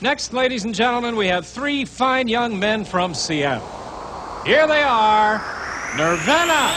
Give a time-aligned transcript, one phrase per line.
[0.00, 3.66] Next, ladies and gentlemen, we have three fine young men from Seattle.
[4.46, 5.42] Here they are,
[5.96, 6.70] Nirvana.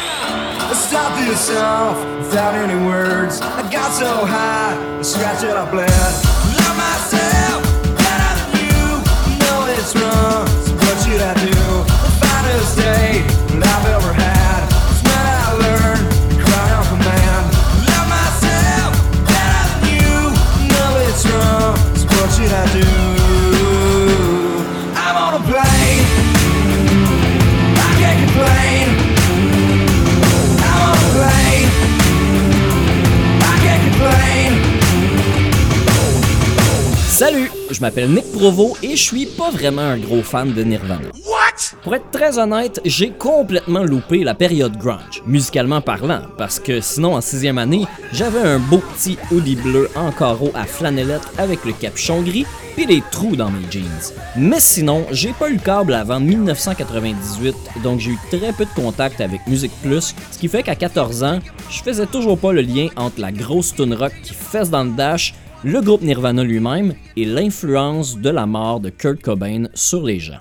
[0.74, 3.39] Stop yourself without any words.
[3.39, 5.87] I got so high, I scratched it, I bled.
[5.92, 7.61] Love myself
[8.02, 8.89] better than you.
[9.38, 11.53] Know it's wrong, so what should I do?
[12.01, 13.21] The finest day
[13.61, 14.20] I've ever had
[37.22, 41.12] Salut, je m'appelle Nick Provo et je suis pas vraiment un gros fan de Nirvana.
[41.84, 47.14] Pour être très honnête, j'ai complètement loupé la période grunge, musicalement parlant, parce que sinon
[47.14, 51.74] en sixième année, j'avais un beau petit hoodie bleu en carreau à flanellette avec le
[51.74, 54.14] capuchon gris puis des trous dans mes jeans.
[54.36, 58.74] Mais sinon, j'ai pas eu le câble avant 1998, donc j'ai eu très peu de
[58.76, 62.62] contact avec Musique Plus, ce qui fait qu'à 14 ans, je faisais toujours pas le
[62.62, 66.93] lien entre la grosse tune rock qui fesse dans le dash, le groupe Nirvana lui-même
[67.15, 70.39] et l'influence de la mort de Kurt Cobain sur les gens.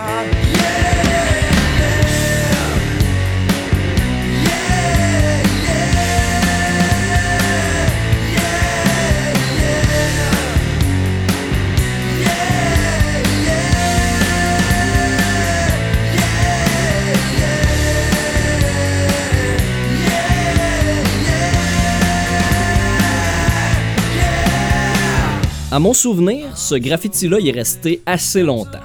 [25.78, 28.82] À mon souvenir, ce graffiti-là il est resté assez longtemps.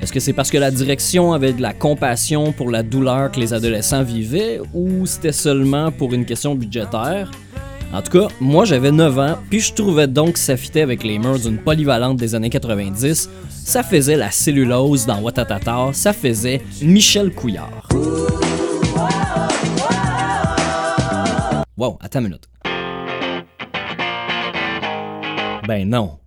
[0.00, 3.40] Est-ce que c'est parce que la direction avait de la compassion pour la douleur que
[3.40, 7.32] les adolescents vivaient ou c'était seulement pour une question budgétaire?
[7.92, 11.18] En tout cas, moi j'avais 9 ans, puis je trouvais donc que ça avec les
[11.18, 13.28] murs d'une polyvalente des années 90.
[13.50, 17.88] Ça faisait la cellulose dans Watatata, ça faisait Michel Couillard.
[21.76, 22.48] Wow, attends une minute.
[25.66, 26.18] Ben non.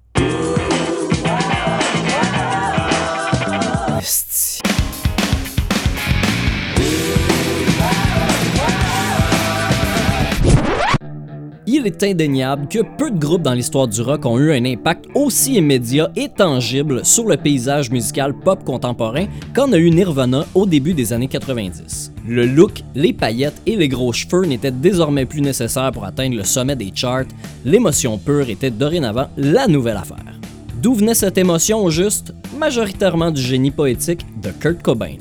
[11.80, 15.06] Il est indéniable que peu de groupes dans l'histoire du rock ont eu un impact
[15.16, 20.66] aussi immédiat et tangible sur le paysage musical pop contemporain qu'en a eu Nirvana au
[20.66, 22.12] début des années 90.
[22.28, 26.44] Le look, les paillettes et les gros cheveux n'étaient désormais plus nécessaires pour atteindre le
[26.44, 27.24] sommet des charts,
[27.64, 30.38] l'émotion pure était dorénavant la nouvelle affaire.
[30.82, 32.34] D'où venait cette émotion au juste?
[32.58, 35.16] Majoritairement du génie poétique de Kurt Cobain.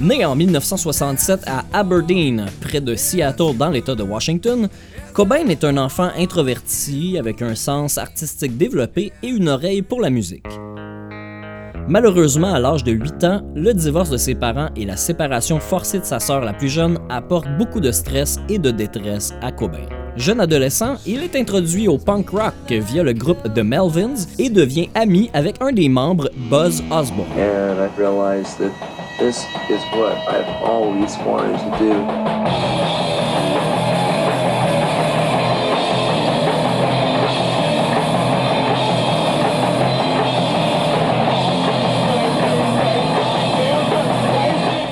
[0.00, 4.68] Né en 1967 à Aberdeen, près de Seattle dans l'État de Washington,
[5.12, 10.10] Cobain est un enfant introverti avec un sens artistique développé et une oreille pour la
[10.10, 10.46] musique.
[11.86, 16.00] Malheureusement, à l'âge de 8 ans, le divorce de ses parents et la séparation forcée
[16.00, 19.86] de sa sœur la plus jeune apportent beaucoup de stress et de détresse à Cobain.
[20.16, 24.88] Jeune adolescent, il est introduit au punk rock via le groupe The Melvins et devient
[24.94, 27.28] ami avec un des membres, Buzz Osborne.
[29.18, 31.94] This is what I've always wanted to do.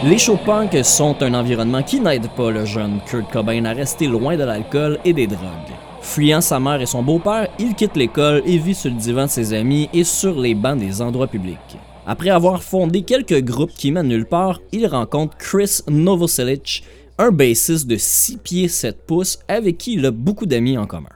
[0.04, 4.08] Les shows punk sont un environnement qui n'aide pas le jeune Kurt Cobain à rester
[4.08, 5.72] loin de l'alcool et des drogues.
[6.00, 9.30] Fuyant sa mère et son beau-père, il quitte l'école et vit sur le divan de
[9.30, 11.78] ses amis et sur les bancs des endroits publics.
[12.04, 16.82] Après avoir fondé quelques groupes qui mènent nulle part, il rencontre Chris Novoselic,
[17.18, 21.08] un bassiste de 6 pieds 7 pouces avec qui il a beaucoup d'amis en commun.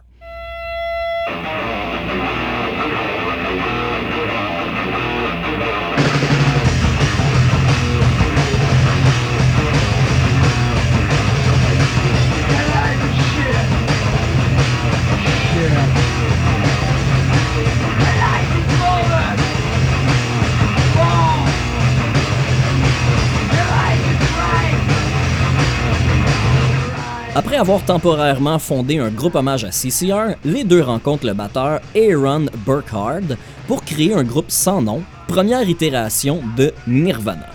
[27.36, 32.46] Après avoir temporairement fondé un groupe hommage à CCR, les deux rencontrent le batteur Aaron
[32.64, 33.36] Burkhardt
[33.66, 37.50] pour créer un groupe sans nom, première itération de Nirvana.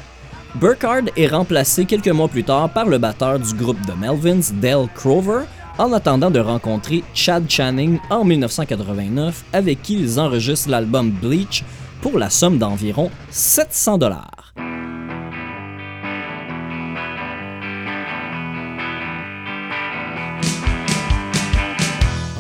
[0.54, 4.88] Burkhardt est remplacé quelques mois plus tard par le batteur du groupe The Melvins, Dale
[4.94, 5.46] Crover,
[5.80, 11.64] en attendant de rencontrer Chad Channing en 1989 avec qui ils enregistrent l'album Bleach
[12.02, 14.41] pour la somme d'environ 700 dollars.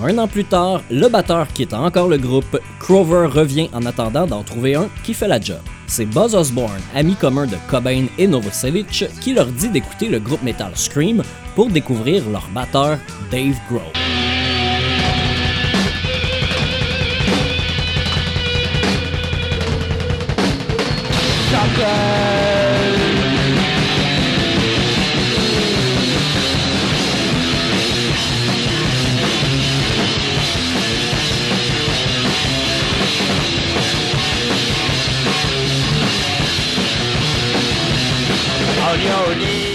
[0.04, 4.42] Un an plus tard, le batteur quitte encore le groupe, Crover revient en attendant d'en
[4.42, 5.60] trouver un qui fait la job.
[5.86, 10.42] C'est Buzz Osborne, ami commun de Cobain et Novoselic, qui leur dit d'écouter le groupe
[10.42, 11.22] metal Scream
[11.56, 12.98] pour découvrir leur batteur
[13.30, 13.82] Dave Grohl.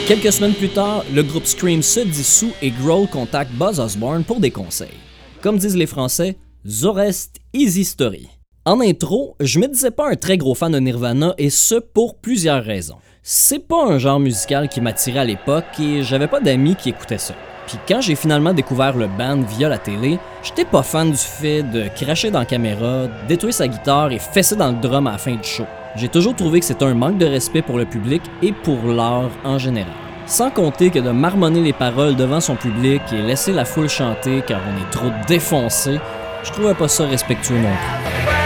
[0.07, 4.39] Quelques semaines plus tard, le groupe Scream se dissout et Grohl contacte Buzz Osborne pour
[4.39, 5.01] des conseils.
[5.43, 8.29] Comme disent les Français, Zorest Easy Story.
[8.65, 12.19] En intro, je me disais pas un très gros fan de Nirvana et ce pour
[12.19, 12.99] plusieurs raisons.
[13.25, 17.19] C'est pas un genre musical qui m'attirait à l'époque et j'avais pas d'amis qui écoutaient
[17.19, 17.35] ça.
[17.67, 21.63] Puis quand j'ai finalement découvert le band via la télé, j'étais pas fan du fait
[21.63, 25.19] de cracher dans la caméra, détruire sa guitare et fesser dans le drum à la
[25.19, 25.67] fin du show.
[25.97, 29.31] J'ai toujours trouvé que c'était un manque de respect pour le public et pour l'art
[29.45, 29.93] en général.
[30.27, 34.43] Sans compter que de marmonner les paroles devant son public et laisser la foule chanter
[34.47, 35.99] car on est trop défoncé,
[36.45, 38.46] je trouvais pas ça respectueux non plus.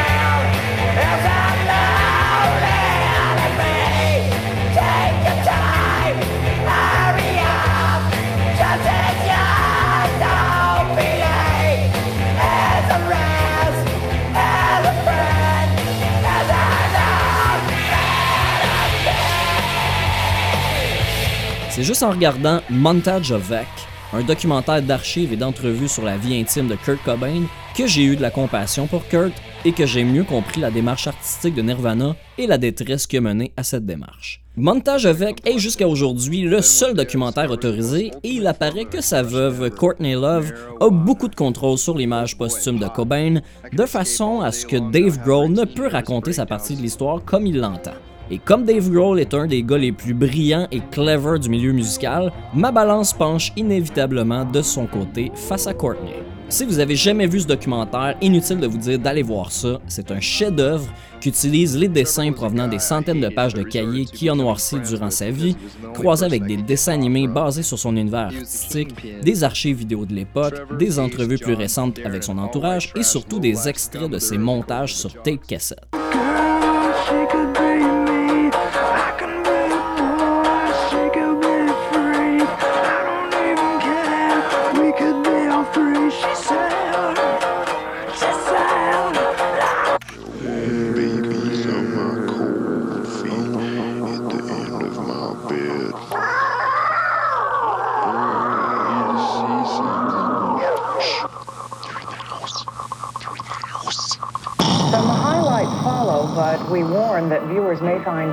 [21.81, 23.67] C'est juste en regardant Montage of Vec,
[24.13, 27.45] un documentaire d'archives et d'entrevues sur la vie intime de Kurt Cobain,
[27.75, 29.33] que j'ai eu de la compassion pour Kurt
[29.65, 33.23] et que j'ai mieux compris la démarche artistique de Nirvana et la détresse qui a
[33.23, 34.43] mené à cette démarche.
[34.59, 39.71] Montage avec est jusqu'à aujourd'hui le seul documentaire autorisé et il apparaît que sa veuve
[39.71, 43.41] Courtney Love a beaucoup de contrôle sur l'image posthume de Cobain,
[43.73, 47.47] de façon à ce que Dave Grohl ne peut raconter sa partie de l'histoire comme
[47.47, 47.95] il l'entend.
[48.33, 51.73] Et comme Dave Grohl est un des gars les plus brillants et clever du milieu
[51.73, 56.15] musical, ma balance penche inévitablement de son côté face à Courtney.
[56.49, 60.11] Si vous avez jamais vu ce documentaire, inutile de vous dire d'aller voir ça, c'est
[60.13, 60.89] un chef-d'œuvre
[61.21, 65.11] qui utilise les dessins provenant des centaines de pages de cahiers qui a noirci durant
[65.11, 65.57] sa vie,
[65.95, 70.77] croisés avec des dessins animés basés sur son univers artistique, des archives vidéo de l'époque,
[70.79, 75.13] des entrevues plus récentes avec son entourage et surtout des extraits de ses montages sur
[75.23, 75.87] tape cassette.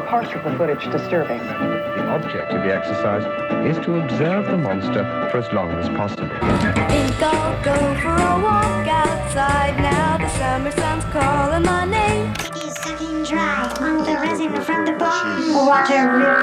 [0.07, 1.39] Parts of the footage disturbing.
[1.39, 3.25] The object of the exercise
[3.67, 6.29] is to observe the monster for as long as possible.
[6.29, 10.17] Think I'll go for a walk outside now.
[10.17, 12.33] The summer sun's calling my name.
[12.55, 15.65] He's sucking dry on the resin from the bone.
[15.65, 16.37] Water.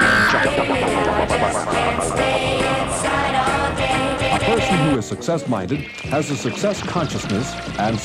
[4.45, 5.79] A person who is success minded
[6.11, 7.97] has a success consciousness and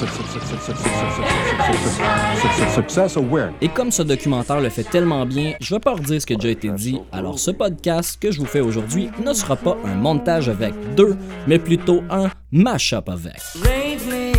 [2.74, 3.56] success awareness.
[3.60, 6.36] Et comme ce documentaire le fait tellement bien, je vais pas redire ce qui a
[6.36, 9.96] déjà été dit, alors ce podcast que je vous fais aujourd'hui ne sera pas un
[9.96, 11.14] montage avec deux,
[11.46, 14.29] mais plutôt un mash-up avec.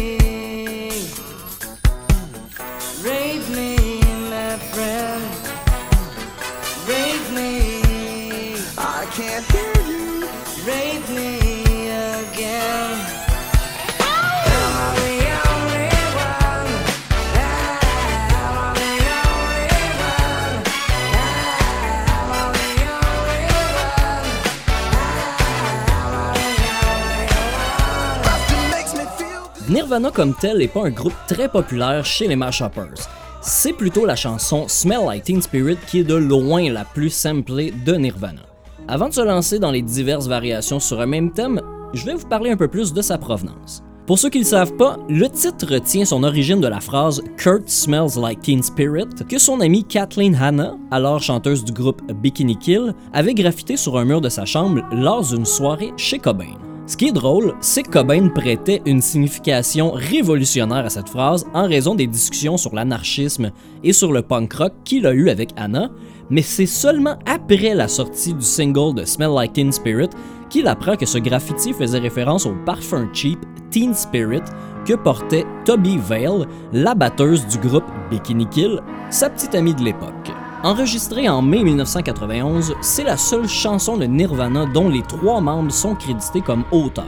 [29.91, 33.09] Nirvana comme tel n'est pas un groupe très populaire chez les mashuppers.
[33.41, 37.73] C'est plutôt la chanson Smell Like Teen Spirit qui est de loin la plus samplée
[37.85, 38.43] de Nirvana.
[38.87, 41.59] Avant de se lancer dans les diverses variations sur un même thème,
[41.93, 43.83] je vais vous parler un peu plus de sa provenance.
[44.07, 47.21] Pour ceux qui ne le savent pas, le titre tient son origine de la phrase
[47.35, 52.57] Kurt smells like Teen Spirit que son amie Kathleen Hanna, alors chanteuse du groupe Bikini
[52.57, 56.70] Kill, avait graffité sur un mur de sa chambre lors d'une soirée chez Cobain.
[56.91, 61.65] Ce qui est drôle, c'est que Cobain prêtait une signification révolutionnaire à cette phrase en
[61.65, 65.89] raison des discussions sur l'anarchisme et sur le punk rock qu'il a eu avec Anna,
[66.29, 70.09] mais c'est seulement après la sortie du single de Smell Like Teen Spirit
[70.49, 74.43] qu'il apprend que ce graffiti faisait référence au parfum cheap Teen Spirit
[74.85, 80.40] que portait Toby Vale, la batteuse du groupe Bikini Kill, sa petite amie de l'époque.
[80.63, 85.95] Enregistrée en mai 1991, c'est la seule chanson de Nirvana dont les trois membres sont
[85.95, 87.05] crédités comme auteurs.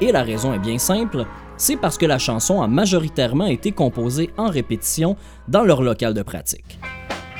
[0.00, 4.30] Et la raison est bien simple, c'est parce que la chanson a majoritairement été composée
[4.36, 5.16] en répétition
[5.48, 6.78] dans leur local de pratique.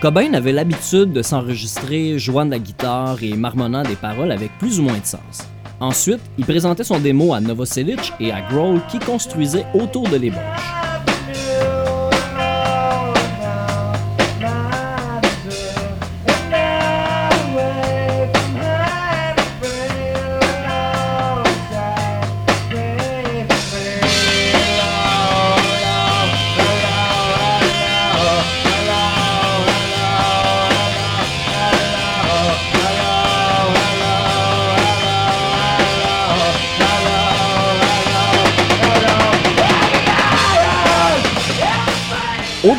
[0.00, 4.80] Cobain avait l'habitude de s'enregistrer jouant de la guitare et marmonnant des paroles avec plus
[4.80, 5.46] ou moins de sens.
[5.78, 10.91] Ensuite, il présentait son démo à Novoselic et à Grohl qui construisaient autour de l'ébauche.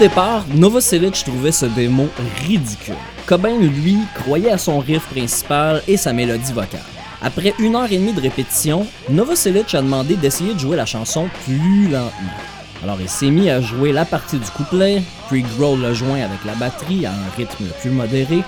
[0.10, 2.10] Départ, Novoselic trouvait ce démo
[2.45, 2.93] ridicule.
[3.25, 6.81] Cobain, lui, croyait à son riff principal et sa mélodie vocale.
[7.22, 11.29] Après une heure et demie de répétition, Novoselic a demandé d'essayer de jouer la chanson
[11.45, 12.12] plus lentement.
[12.83, 16.43] Alors il s'est mis à jouer la partie du couplet, puis Grohl l'a joint avec
[16.45, 18.43] la batterie à un rythme plus modéré.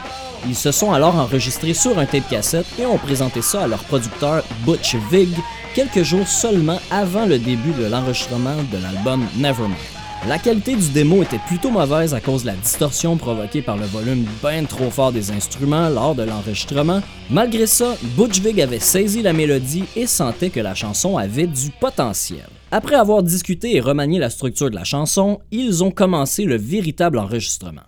[0.46, 3.86] Ils se sont alors enregistrés sur un tape cassette et ont présenté ça à leur
[3.86, 5.34] producteur Butch Vig
[5.74, 9.95] quelques jours seulement avant le début de l'enregistrement de l'album Nevermind.
[10.28, 13.86] La qualité du démo était plutôt mauvaise à cause de la distorsion provoquée par le
[13.86, 17.04] volume bien trop fort des instruments lors de l'enregistrement.
[17.30, 21.70] Malgré ça, Butch Vig avait saisi la mélodie et sentait que la chanson avait du
[21.80, 22.48] potentiel.
[22.72, 27.20] Après avoir discuté et remanié la structure de la chanson, ils ont commencé le véritable
[27.20, 27.84] enregistrement.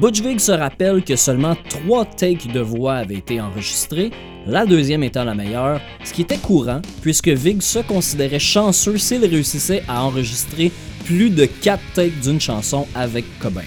[0.00, 4.12] Butch Vig se rappelle que seulement trois takes de voix avaient été enregistrés,
[4.46, 9.24] la deuxième étant la meilleure, ce qui était courant puisque Vig se considérait chanceux s'il
[9.24, 10.70] réussissait à enregistrer
[11.04, 13.62] plus de 4 takes d'une chanson avec Cobain.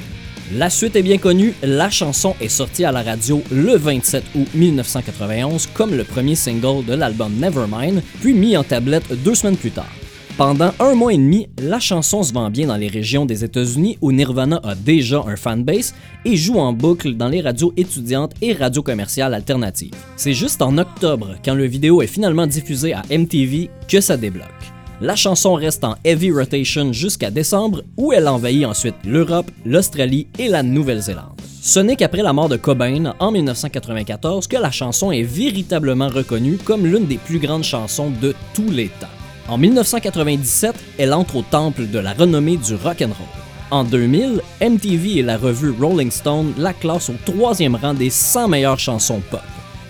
[0.55, 4.47] La suite est bien connue, la chanson est sortie à la radio le 27 août
[4.53, 9.71] 1991 comme le premier single de l'album Nevermind, puis mis en tablette deux semaines plus
[9.71, 9.91] tard.
[10.37, 13.99] Pendant un mois et demi, la chanson se vend bien dans les régions des États-Unis
[14.01, 15.93] où Nirvana a déjà un fanbase
[16.25, 19.93] et joue en boucle dans les radios étudiantes et radios commerciales alternatives.
[20.17, 24.72] C'est juste en octobre, quand le vidéo est finalement diffusé à MTV, que ça débloque.
[25.03, 30.47] La chanson reste en heavy rotation jusqu'à décembre où elle envahit ensuite l'Europe, l'Australie et
[30.47, 31.41] la Nouvelle-Zélande.
[31.61, 36.55] Ce n'est qu'après la mort de Cobain en 1994 que la chanson est véritablement reconnue
[36.55, 39.07] comme l'une des plus grandes chansons de tous les temps.
[39.49, 43.27] En 1997, elle entre au temple de la renommée du rock'n'roll.
[43.71, 48.47] En 2000, MTV et la revue Rolling Stone la classent au troisième rang des 100
[48.47, 49.41] meilleures chansons pop.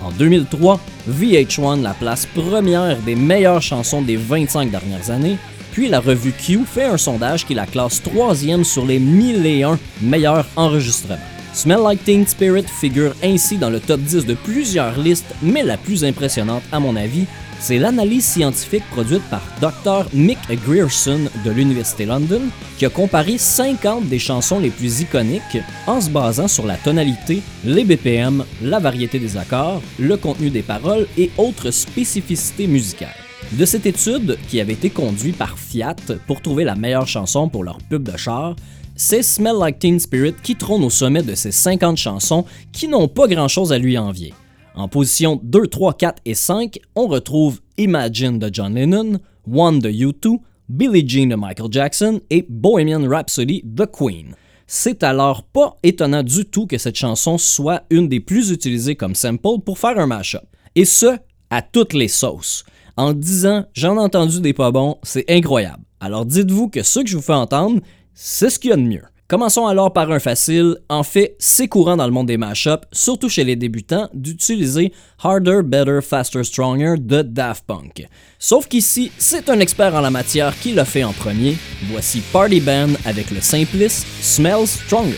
[0.04, 0.80] En 2003,
[1.10, 5.38] VH1 la place première des meilleures chansons des 25 dernières années,
[5.72, 10.46] puis la revue Q fait un sondage qui la classe troisième sur les 1001 meilleurs
[10.56, 11.18] enregistrements.
[11.54, 15.78] Smell Like Teen Spirit figure ainsi dans le top 10 de plusieurs listes, mais la
[15.78, 17.26] plus impressionnante à mon avis,
[17.64, 20.06] c'est l'analyse scientifique produite par Dr.
[20.14, 22.42] Mick Grierson de l'Université London
[22.78, 27.42] qui a comparé 50 des chansons les plus iconiques en se basant sur la tonalité,
[27.64, 33.16] les BPM, la variété des accords, le contenu des paroles et autres spécificités musicales.
[33.54, 35.96] De cette étude, qui avait été conduite par Fiat
[36.28, 38.58] pour trouver la meilleure chanson pour leur pub de char,
[38.98, 42.44] c'est Smell Like Teen Spirit qui trône au sommet de ces 50 chansons
[42.74, 44.34] qui n'ont pas grand-chose à lui envier.
[44.76, 49.20] En position 2, 3, 4 et 5, on retrouve Imagine de John Lennon,
[49.52, 54.36] One de U2, Billie Jean de Michael Jackson et Bohemian Rhapsody de Queen.
[54.66, 59.14] C'est alors pas étonnant du tout que cette chanson soit une des plus utilisées comme
[59.14, 60.42] sample pour faire un mashup.
[60.76, 61.18] Et ce,
[61.52, 62.64] à toutes les sauces.
[62.98, 65.84] En 10 ans, j'en ai entendu des pas bons, c'est incroyable.
[66.00, 67.82] Alors dites-vous que ce que je vous fais entendre,
[68.16, 69.04] c'est ce qu'il y a de mieux.
[69.34, 70.78] Commençons alors par un facile.
[70.90, 75.62] En fait, c'est courant dans le monde des mashups, surtout chez les débutants, d'utiliser Harder,
[75.64, 78.08] Better, Faster, Stronger de Daft Punk.
[78.38, 81.58] Sauf qu'ici, c'est un expert en la matière qui l'a fait en premier.
[81.90, 85.18] Voici Party Band avec le simpliste Smells Stronger.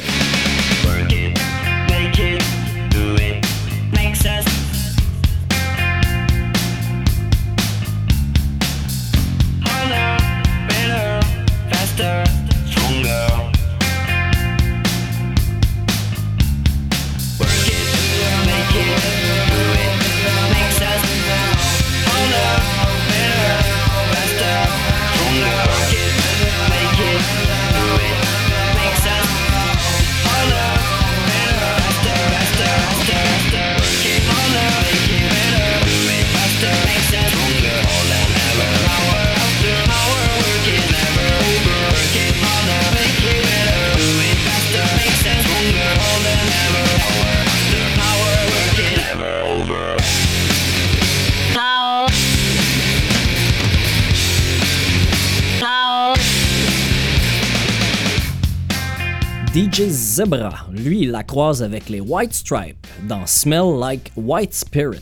[60.16, 65.02] Zebra, lui, la croise avec les White Stripes dans Smell Like White Spirit.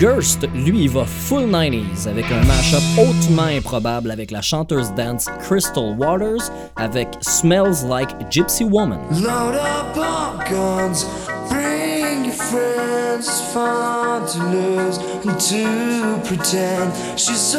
[0.00, 5.94] Gerst, lui, va full 90s avec un mashup hautement improbable avec la chanteuse dance Crystal
[5.98, 8.98] Waters avec Smells Like Gypsy Woman.
[9.10, 11.04] Load up on guns,
[11.50, 13.28] bring your friends.
[13.52, 17.54] Fun to lose and to pretend she's.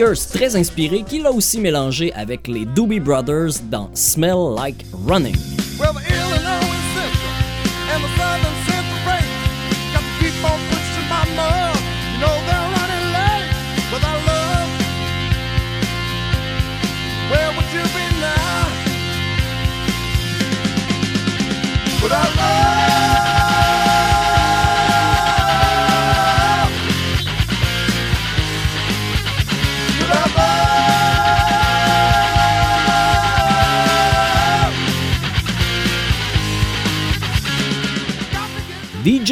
[0.00, 5.59] Très inspiré, qui l'a aussi mélangé avec les Doobie Brothers dans Smell Like Running.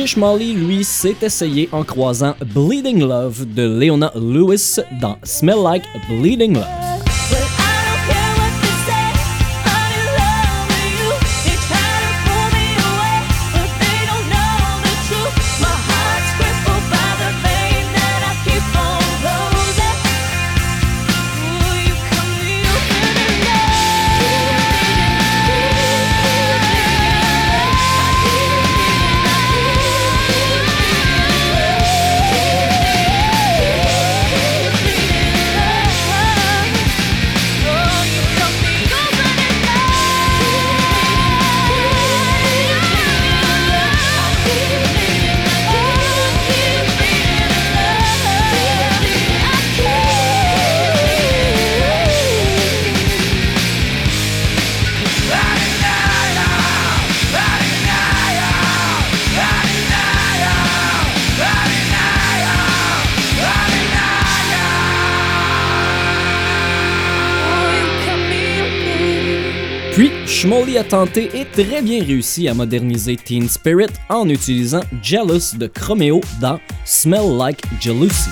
[0.09, 6.55] Schmally, lui, s'est essayé en croisant Bleeding Love de Leona Lewis dans Smell Like Bleeding
[6.55, 6.88] Love.
[70.69, 75.67] Schmolly a tenté et très bien réussi à moderniser Teen Spirit en utilisant Jealous de
[75.67, 78.31] Chromeo dans Smell Like Jealousy.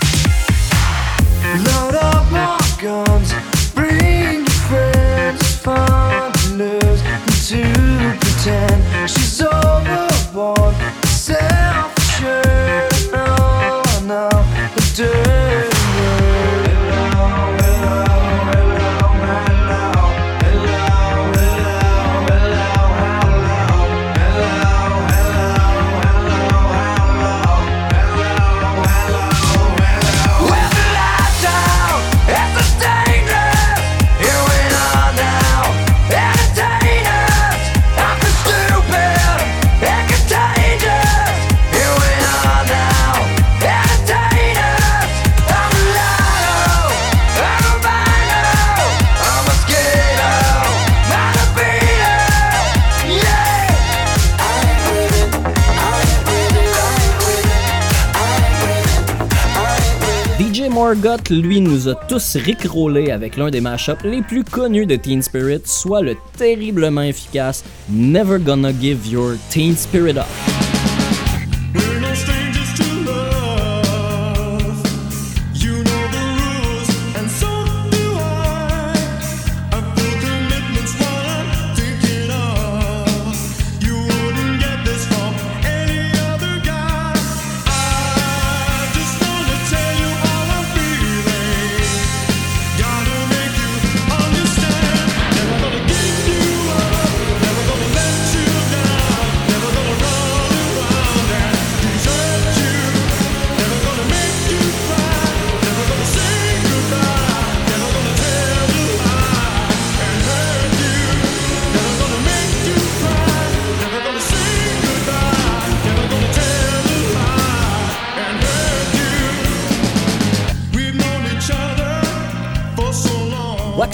[61.31, 65.63] Lui, nous a tous rickrollé avec l'un des mashups les plus connus de Teen Spirit,
[65.65, 70.56] soit le terriblement efficace Never Gonna Give Your Teen Spirit Up.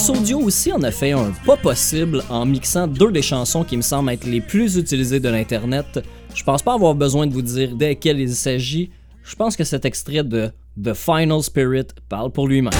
[0.09, 3.83] Audio aussi en a fait un pas possible en mixant deux des chansons qui me
[3.83, 6.01] semblent être les plus utilisées de l'internet.
[6.35, 8.91] Je pense pas avoir besoin de vous dire desquelles il s'agit.
[9.23, 10.51] Je pense que cet extrait de
[10.83, 12.73] The Final Spirit parle pour lui-même.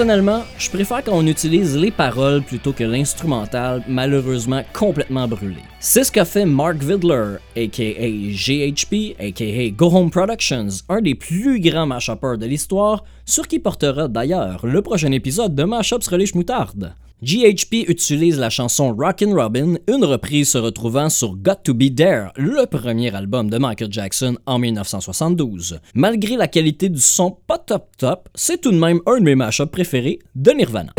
[0.00, 5.60] Personnellement, je préfère quand on utilise les paroles plutôt que l'instrumental, malheureusement complètement brûlé.
[5.78, 11.60] C'est ce qu'a fait Mark Vidler, aka GHP, aka Go Home Productions, un des plus
[11.60, 16.94] grands mashuppers de l'histoire, sur qui portera d'ailleurs le prochain épisode de Mashups Relish Moutarde.
[17.22, 22.28] GHP utilise la chanson Rockin' Robin, une reprise se retrouvant sur Got to Be There,
[22.36, 25.80] le premier album de Michael Jackson en 1972.
[25.94, 29.34] Malgré la qualité du son pas top top, c'est tout de même un de mes
[29.34, 30.94] mashups préférés de Nirvana.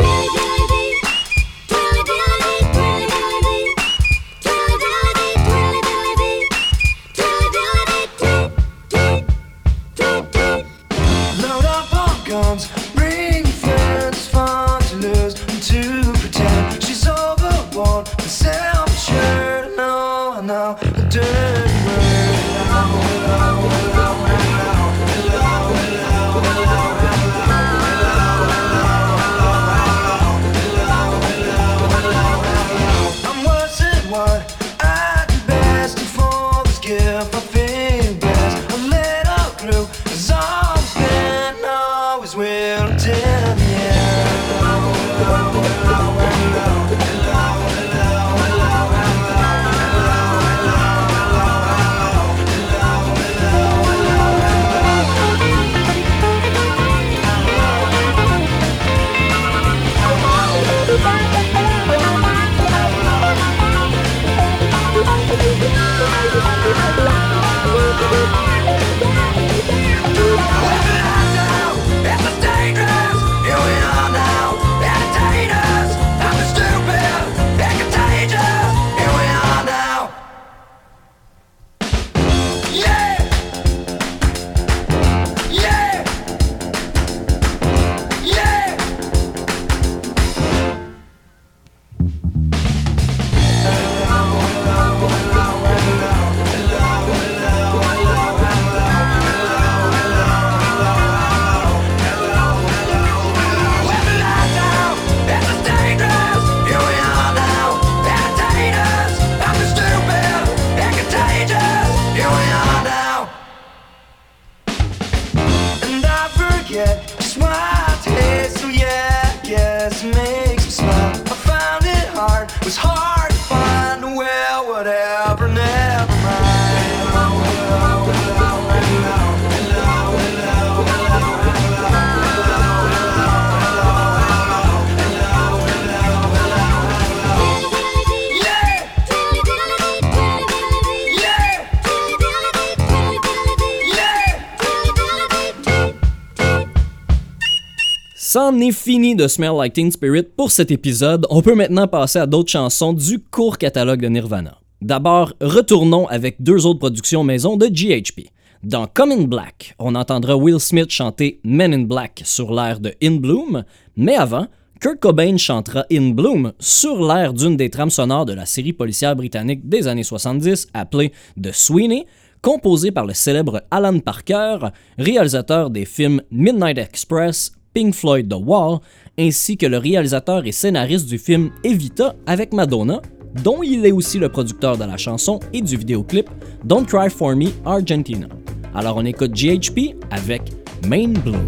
[148.32, 151.26] C'en est fini de Smell Like Teen Spirit pour cet épisode.
[151.28, 154.58] On peut maintenant passer à d'autres chansons du court catalogue de Nirvana.
[154.80, 158.30] D'abord, retournons avec deux autres productions maison de GHP.
[158.62, 162.94] Dans Come in Black, on entendra Will Smith chanter Men in Black sur l'air de
[163.02, 163.64] In Bloom,
[163.98, 164.46] mais avant,
[164.80, 169.14] Kurt Cobain chantera In Bloom sur l'air d'une des trames sonores de la série policière
[169.14, 172.06] britannique des années 70 appelée The Sweeney,
[172.40, 174.56] composée par le célèbre Alan Parker,
[174.96, 178.78] réalisateur des films Midnight Express, Pink Floyd The Wall,
[179.18, 183.00] ainsi que le réalisateur et scénariste du film Evita avec Madonna,
[183.42, 186.28] dont il est aussi le producteur de la chanson et du vidéoclip
[186.64, 188.28] Don't Cry For Me Argentina.
[188.74, 190.42] Alors on écoute GHP avec
[190.86, 191.46] Main Bloom.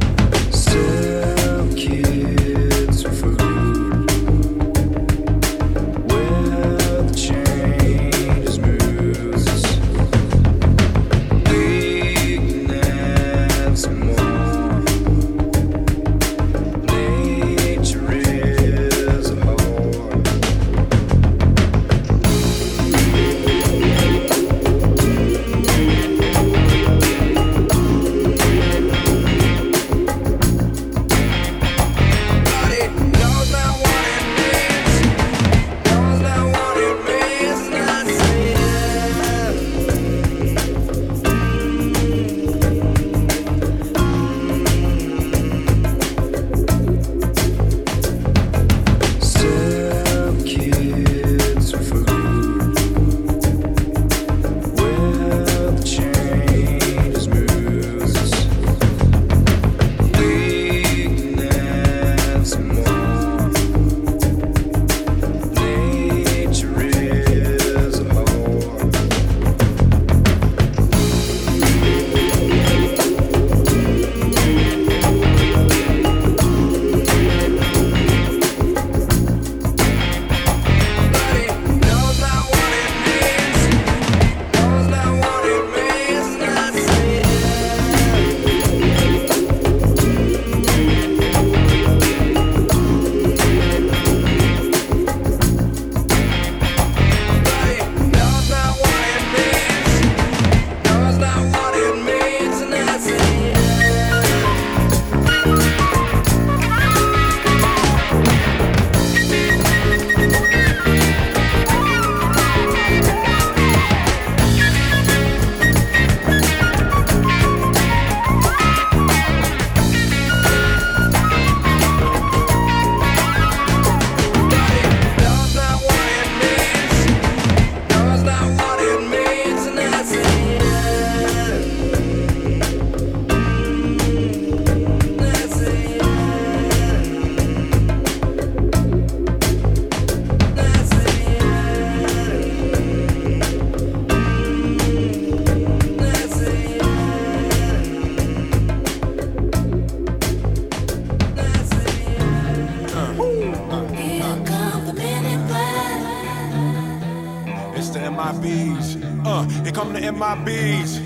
[160.45, 160.99] MIBs.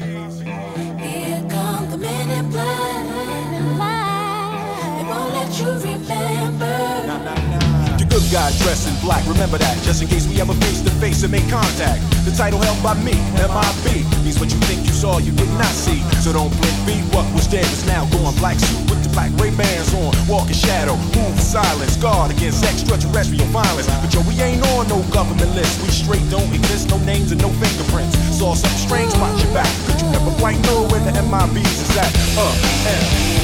[0.98, 3.04] Here come the men in black.
[4.96, 6.76] They won't let you remember.
[7.98, 10.90] The good guy dressed in black, remember that, just in case we ever face to
[10.92, 12.07] face and make contact.
[12.28, 15.72] The title held by me, MIB, means what you think you saw, you did not
[15.72, 16.04] see.
[16.20, 19.32] So don't blink, be what was dead is now going black suit with the black
[19.40, 23.88] Ray Bans on, walk in shadow, move silence, guard against extraterrestrial violence.
[24.04, 27.40] But yo, we ain't on no government list, we straight don't exist, no names and
[27.40, 28.12] no fingerprints.
[28.36, 31.96] Saw something strange, watch your back, cause you never quite know where the MIBs is
[31.96, 32.12] at.
[32.36, 32.52] Uh,
[32.92, 33.37] and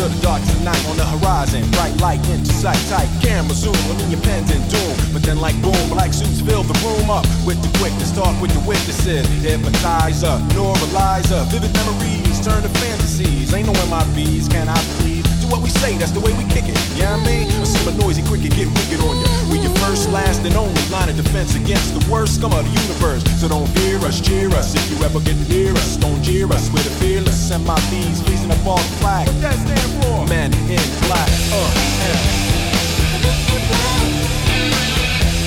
[0.00, 1.60] to the dark tonight on the horizon.
[1.72, 3.76] Bright light into sight, tight camera zoom.
[3.92, 4.96] I'm in your pendant doom.
[5.12, 8.10] But then like boom, black suits fill the room up with the quickness.
[8.12, 9.28] Talk with the witnesses.
[9.44, 11.44] Hypnotizer, normalizer.
[11.52, 13.52] Vivid memories turn to fantasies.
[13.52, 15.09] Ain't no MIBs, can I please?
[15.50, 16.78] What we say, that's the way we kick it.
[16.94, 19.26] Yeah, I mean, I see my noisy cricket get wicked on you.
[19.50, 22.70] We your first, last, and only line of defense against the worst scum of the
[22.70, 23.24] universe.
[23.40, 24.76] So don't fear us, cheer us.
[24.76, 26.70] If you ever get near us, don't jeer us.
[26.70, 29.26] We're the fearless MIBs, facing up all the flag.
[29.26, 30.24] What that stand for?
[30.30, 30.78] Men in
[31.10, 31.28] black.
[31.50, 31.66] Uh,
[32.06, 32.18] and.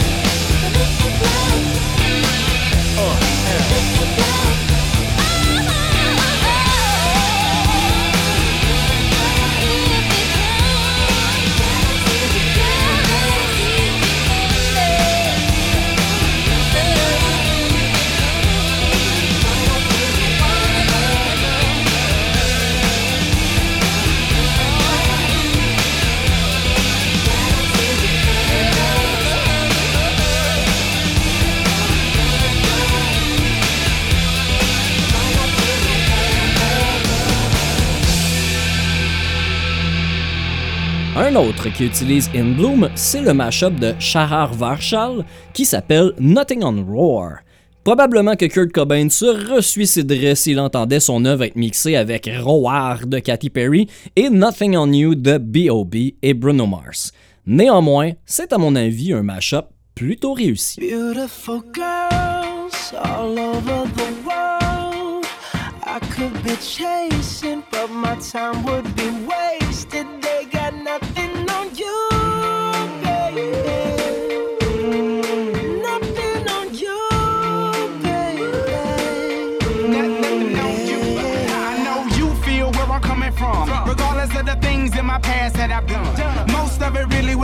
[41.33, 46.63] Un autre qui utilise In Bloom, c'est le mashup de Shahar Varshal qui s'appelle Nothing
[46.63, 47.39] on Roar.
[47.83, 53.17] Probablement que Kurt Cobain se ressuiciderait s'il entendait son œuvre être mixée avec Roar de
[53.17, 55.95] Katy Perry et Nothing on You de B.O.B.
[56.21, 57.11] et Bruno Mars.
[57.47, 59.65] Néanmoins, c'est à mon avis un mashup
[59.95, 60.79] plutôt réussi.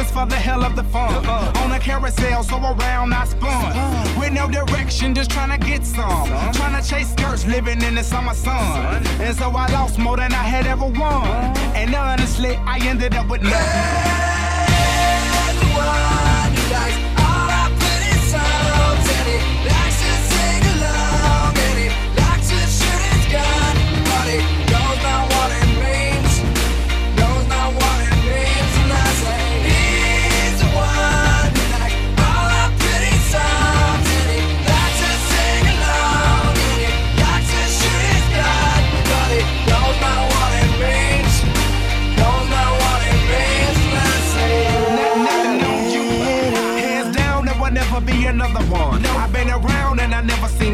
[0.10, 1.26] Was for the hell of the fun.
[1.58, 4.20] On a carousel, so around I spun.
[4.20, 6.28] With no direction, just trying to get some.
[6.54, 9.06] Trying to chase skirts, living in the summer sun.
[9.20, 11.28] And so I lost more than I had ever won.
[11.76, 14.30] And honestly, I ended up with nothing.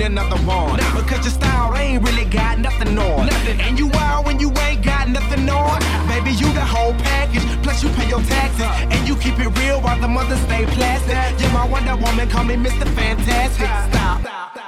[0.05, 0.77] Another one.
[0.95, 3.25] Because your style ain't really got nothing on.
[3.25, 3.59] Nothing.
[3.61, 5.79] And you wild when you ain't got nothing on.
[6.07, 7.43] Baby, you the whole package.
[7.63, 8.65] Plus you pay your taxes.
[8.93, 11.41] And you keep it real while the mothers stay plastic.
[11.41, 12.87] You're my Wonder Woman, call me Mr.
[12.95, 13.67] Fantastic.
[13.91, 14.64] Stop.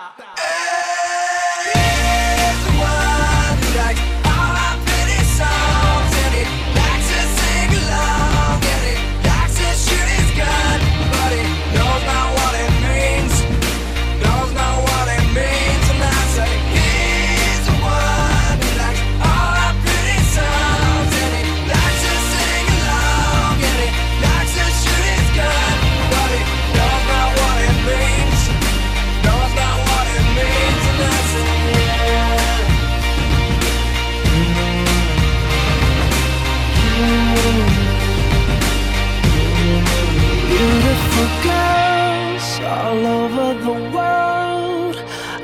[41.17, 44.97] Beautiful girls all over the world.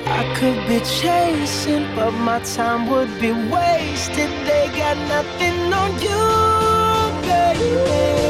[0.06, 4.30] I could be chasing, but my time would be wasted.
[4.46, 6.22] They got nothing on you,
[7.28, 8.23] baby.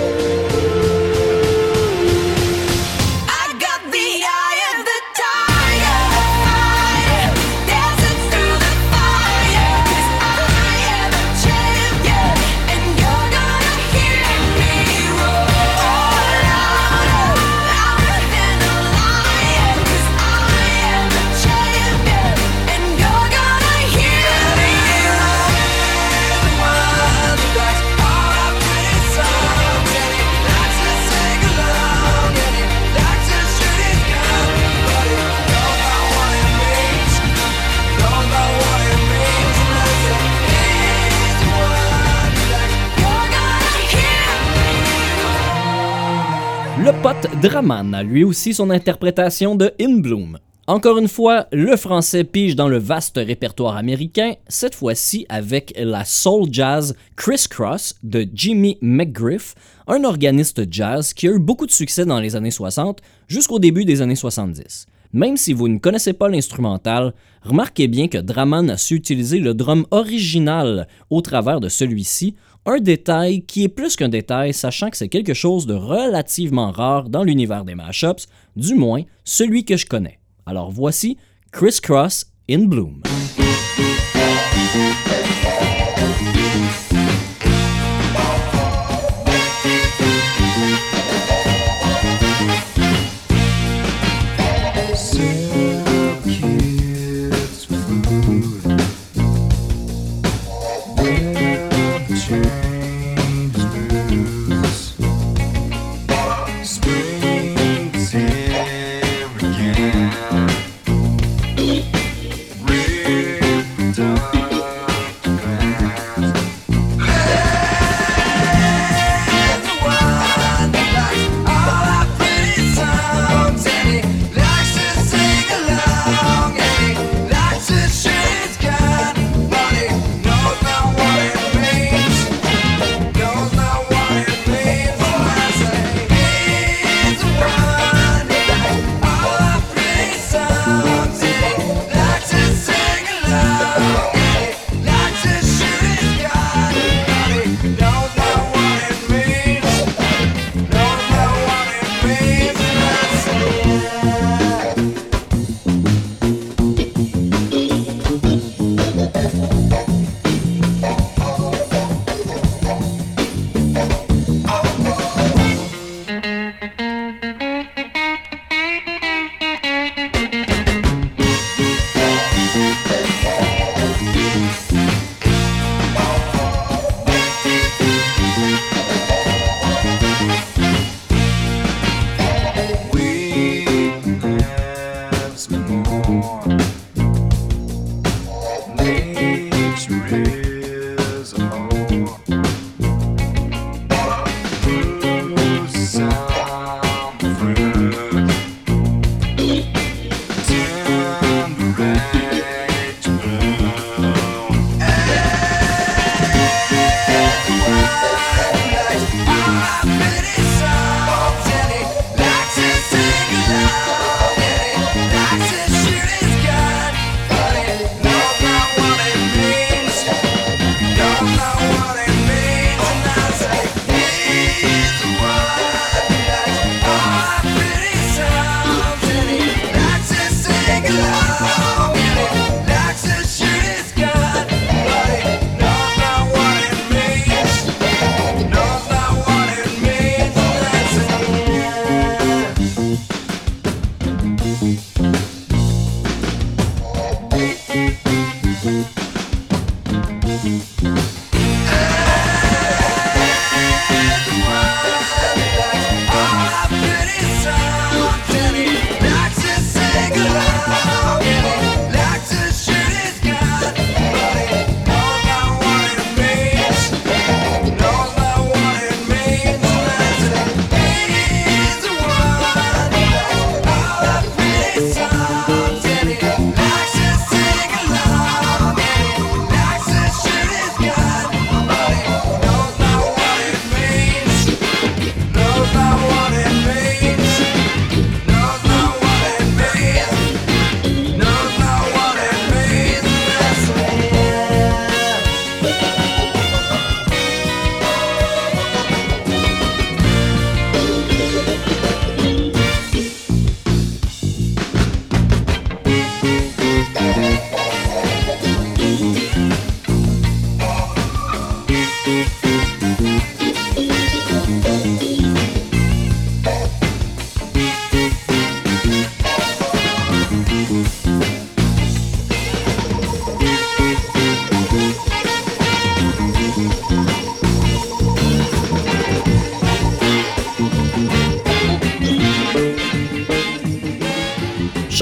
[47.44, 50.40] Draman a lui aussi son interprétation de In Bloom.
[50.66, 56.06] Encore une fois, le français pige dans le vaste répertoire américain, cette fois-ci avec la
[56.06, 59.56] soul jazz Criss Cross de Jimmy McGriff,
[59.88, 63.84] un organiste jazz qui a eu beaucoup de succès dans les années 60 jusqu'au début
[63.84, 64.86] des années 70.
[65.14, 69.54] Même si vous ne connaissez pas l'instrumental, remarquez bien que Draman a su utiliser le
[69.54, 72.36] drum original au travers de celui-ci,
[72.66, 77.10] un détail qui est plus qu'un détail, sachant que c'est quelque chose de relativement rare
[77.10, 80.20] dans l'univers des mashups, du moins celui que je connais.
[80.48, 81.18] Alors voici
[81.52, 83.04] Criss Cross in Bloom.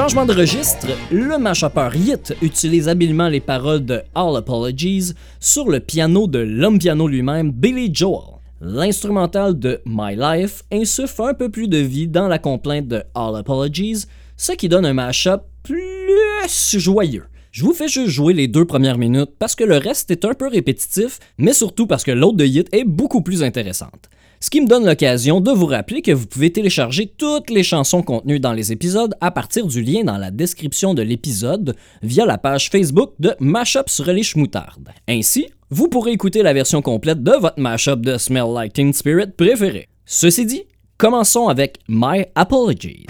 [0.02, 5.80] Changement de registre, le mashupper Yit utilise habilement les paroles de All Apologies sur le
[5.80, 8.39] piano de l'homme piano lui-même, Billy Joel.
[8.62, 13.36] L'instrumental de My Life insuffle un peu plus de vie dans la complainte de All
[13.36, 14.06] Apologies,
[14.38, 16.49] ce qui donne un mashup plus
[16.80, 17.26] joyeux.
[17.52, 20.34] Je vous fais juste jouer les deux premières minutes parce que le reste est un
[20.34, 24.10] peu répétitif, mais surtout parce que l'autre de Yit est beaucoup plus intéressante.
[24.44, 28.02] Ce qui me donne l'occasion de vous rappeler que vous pouvez télécharger toutes les chansons
[28.02, 32.39] contenues dans les épisodes à partir du lien dans la description de l'épisode via la
[32.39, 34.89] page Facebook de Mashup sur les Schmoutardes.
[35.08, 39.28] Ainsi, vous pourrez écouter la version complète de votre mashup de Smell Like Teen Spirit
[39.38, 39.88] préféré.
[40.08, 40.64] Ceci dit,
[40.98, 43.06] commençons avec My Apologies.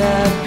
[0.00, 0.39] Yeah.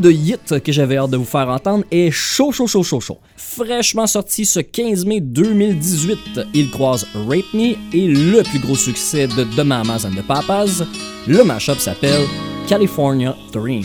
[0.00, 3.18] De Yit que j'avais hâte de vous faire entendre est chaud, chaud, chaud, chaud, chaud.
[3.36, 9.26] Fraîchement sorti ce 15 mai 2018, il croise Rape Me et le plus gros succès
[9.26, 10.84] de The Mamas and the Papas.
[11.26, 12.26] Le mashup s'appelle
[12.66, 13.84] California Dream.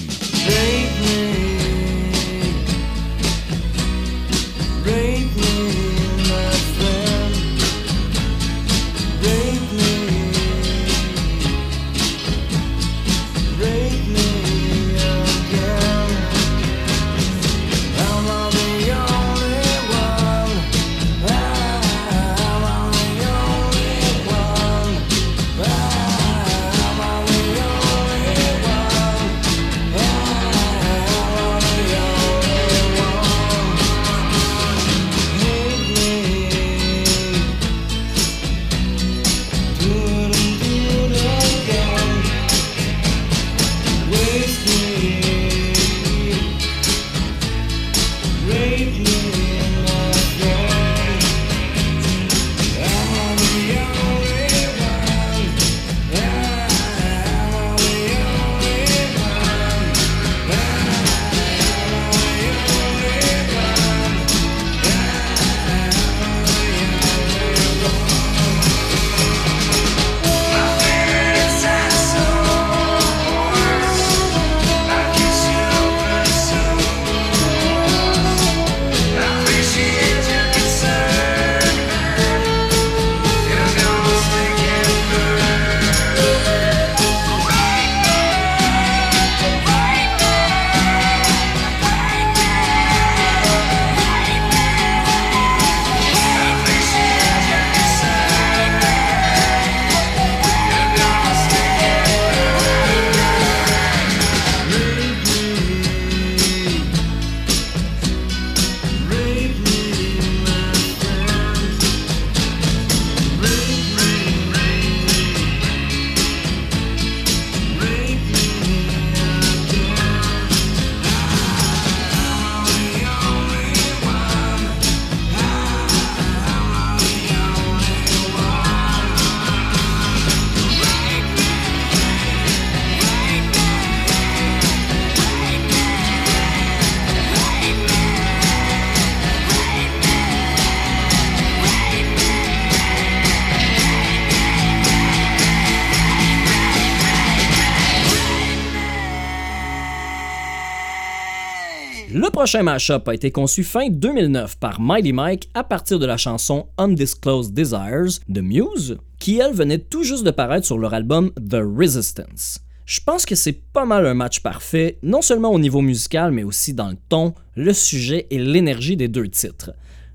[152.35, 156.17] Le prochain mashup a été conçu fin 2009 par Miley Mike à partir de la
[156.17, 161.31] chanson Undisclosed Desires de Muse, qui elle venait tout juste de paraître sur leur album
[161.35, 162.59] The Resistance.
[162.85, 166.43] Je pense que c'est pas mal un match parfait, non seulement au niveau musical, mais
[166.43, 169.71] aussi dans le ton, le sujet et l'énergie des deux titres.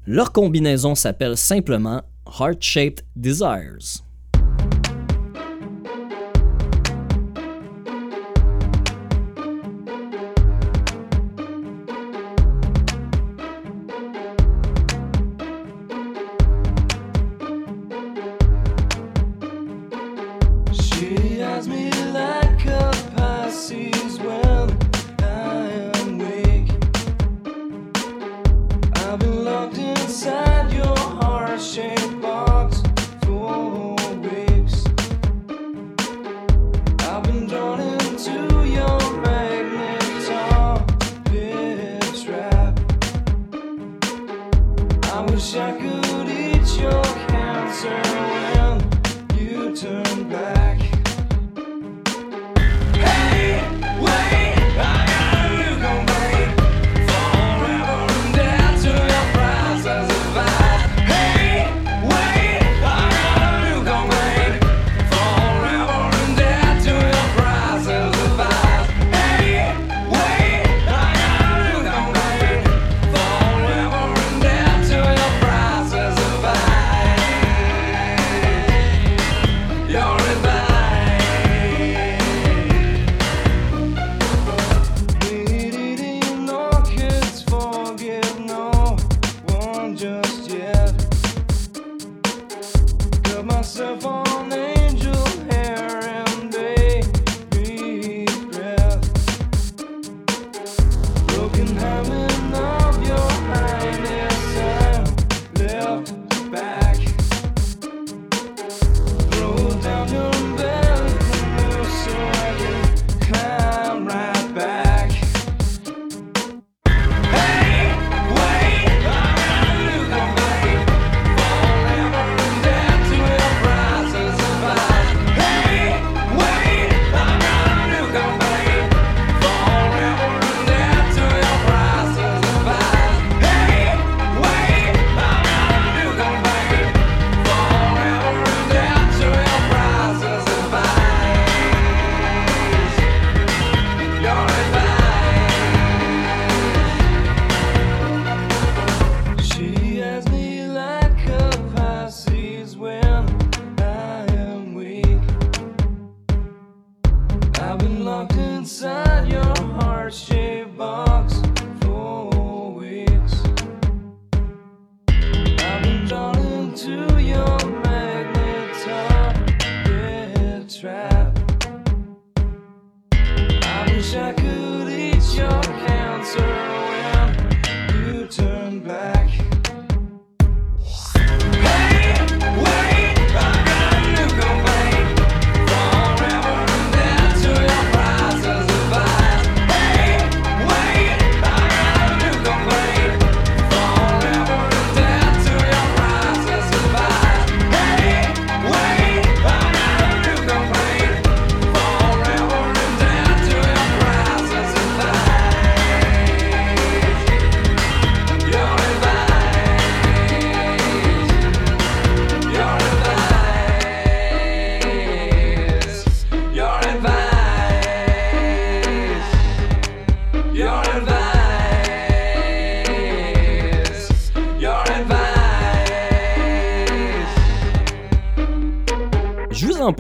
[0.07, 2.03] Leur combinaison s'appelle simplement
[2.39, 4.05] Heart-Shaped Desires.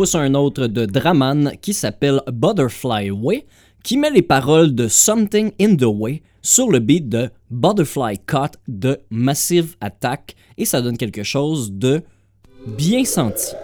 [0.01, 3.44] pousse un autre de Draman qui s'appelle Butterfly Way,
[3.84, 8.57] qui met les paroles de Something in the Way sur le beat de Butterfly Cut
[8.66, 12.01] de Massive Attack et ça donne quelque chose de
[12.66, 13.55] bien senti.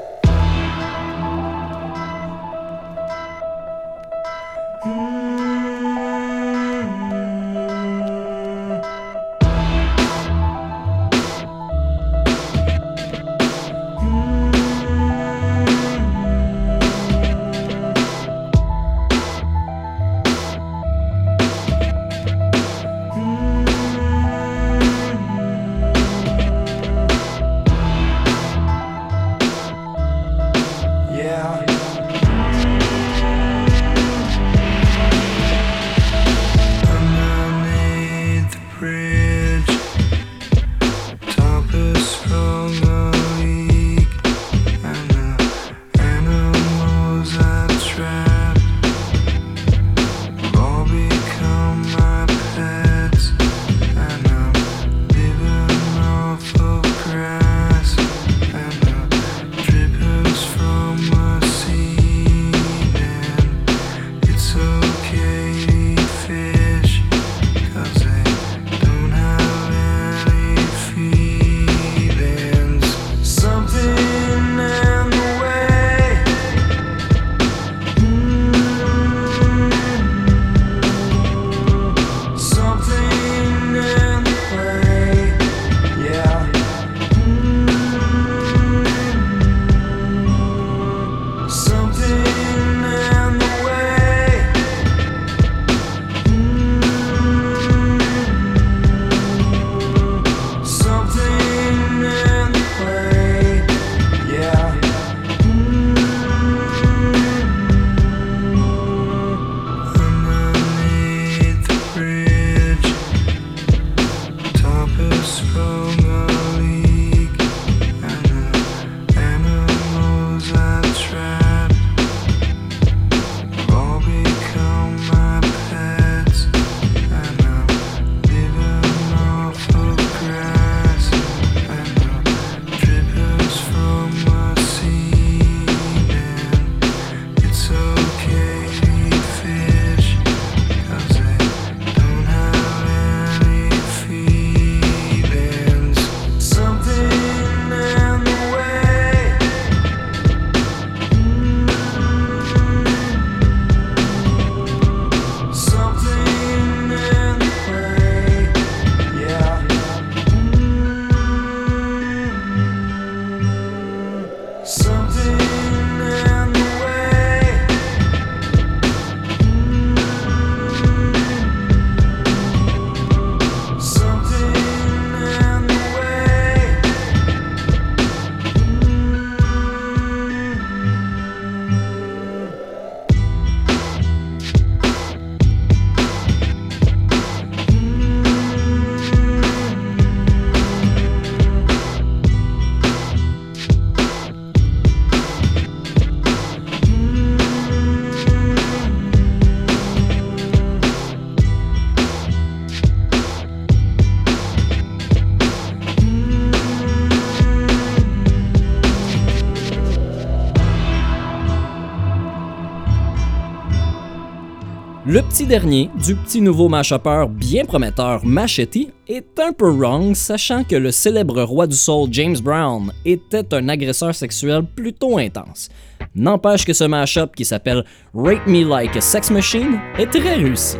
[215.47, 220.75] Petit dernier, du petit nouveau mashupper bien prometteur Machete, est un peu wrong, sachant que
[220.75, 225.69] le célèbre roi du soul James Brown était un agresseur sexuel plutôt intense.
[226.15, 227.85] N'empêche que ce mashup qui s'appelle
[228.15, 230.79] Rape Me Like a Sex Machine est très réussi.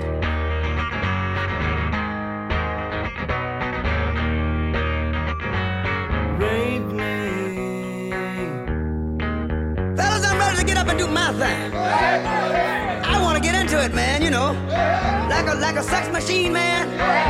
[15.77, 16.89] Like a sex machine, man.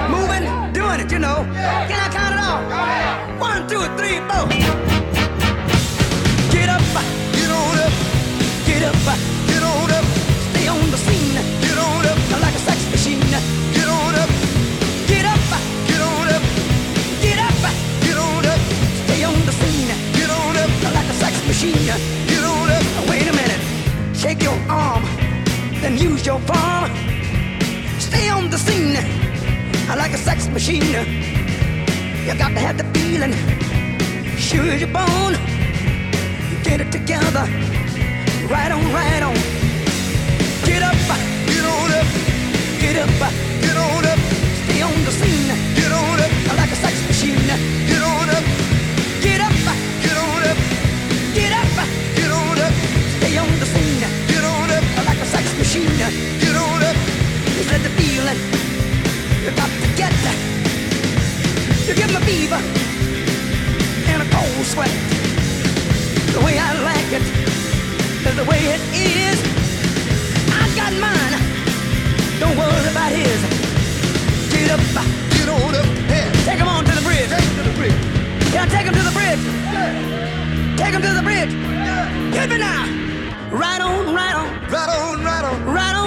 [0.09, 1.43] Moving, doing it, you know.
[1.53, 3.41] Can I count it off?
[3.41, 4.86] One, two, three, four.
[30.57, 30.81] Machine.
[32.25, 33.33] You got to have the feeling.
[34.39, 35.35] Sure as you're born.
[36.65, 37.45] Get it together.
[38.49, 39.35] Right on, right on.
[40.65, 40.97] Get up,
[41.47, 42.07] get on up.
[42.81, 44.19] Get up, get on up.
[44.65, 45.76] Stay on the scene.
[64.77, 64.93] Sweat.
[66.37, 67.25] The way I like it
[68.29, 69.39] is the way it is.
[70.53, 71.35] I got mine.
[72.37, 73.41] Don't worry about his.
[74.53, 74.81] Get up,
[75.33, 76.29] get on up, yeah.
[76.45, 77.31] Take him on to the bridge.
[77.33, 78.01] Take him to the bridge.
[78.53, 79.43] Yeah, take him to the bridge.
[80.77, 81.53] Take him to the bridge.
[82.35, 82.85] Get me now.
[83.51, 84.15] Right on.
[84.15, 85.25] Right on, right on.
[85.25, 86.06] Right on, right on.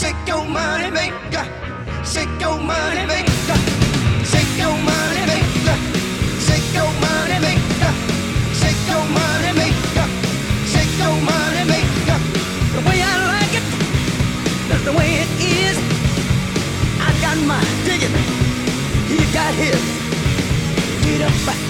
[0.00, 1.44] Shake your money maker.
[2.02, 3.58] Shake your money maker.
[4.24, 5.76] Shake your money maker.
[6.40, 7.92] Shake your money maker.
[8.60, 10.06] Shake your money maker.
[10.72, 12.18] Shake your money maker.
[12.76, 13.66] The way I like it,
[14.70, 15.76] that's the way it is.
[16.98, 18.16] I got my digging.
[19.06, 19.82] He got his.
[21.04, 21.69] Get up,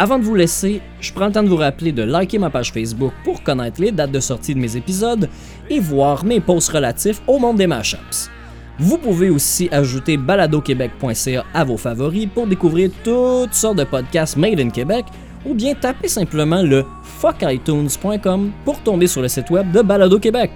[0.00, 2.72] Avant de vous laisser, je prends le temps de vous rappeler de liker ma page
[2.72, 5.28] Facebook pour connaître les dates de sortie de mes épisodes
[5.68, 8.30] et voir mes posts relatifs au monde des mashups.
[8.78, 14.60] Vous pouvez aussi ajouter baladoquebec.ca à vos favoris pour découvrir toutes sortes de podcasts made
[14.60, 15.04] in Québec
[15.44, 20.52] ou bien taper simplement le fuckitunes.com pour tomber sur le site web de Balado Québec.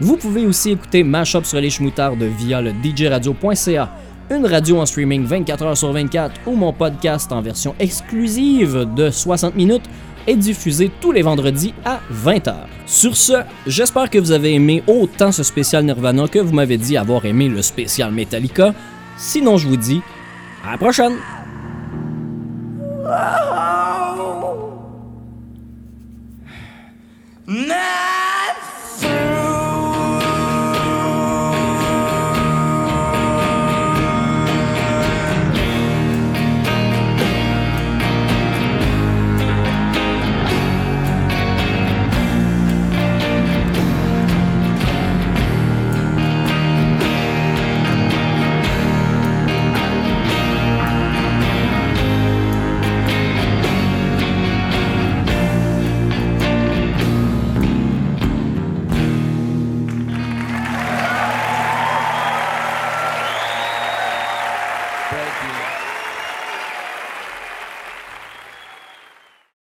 [0.00, 3.90] Vous pouvez aussi écouter Mashup sur les chemoutardes via le djradio.ca,
[4.30, 9.10] une radio en streaming 24 heures sur 24 ou mon podcast en version exclusive de
[9.10, 9.84] 60 minutes
[10.26, 12.54] est diffusé tous les vendredis à 20h.
[12.86, 13.34] Sur ce,
[13.66, 17.48] j'espère que vous avez aimé autant ce spécial Nirvana que vous m'avez dit avoir aimé
[17.48, 18.74] le spécial Metallica.
[19.16, 20.00] Sinon, je vous dis
[20.66, 21.14] à la prochaine!